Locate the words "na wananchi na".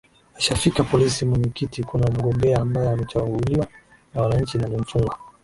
4.13-4.67